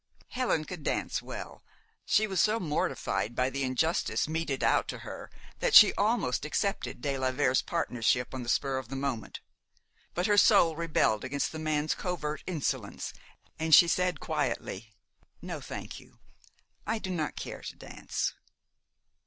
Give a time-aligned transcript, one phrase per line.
[0.29, 1.61] Helen could dance well.
[2.07, 7.01] She was so mortified by the injustice meted out to her that she almost accepted
[7.03, 9.41] de la Vere's partnership on the spur of the moment.
[10.15, 13.13] But her soul rebelled against the man's covert insolence,
[13.59, 14.91] and she said quietly:
[15.39, 16.17] "No, thank you.
[16.87, 18.33] I do not care to dance."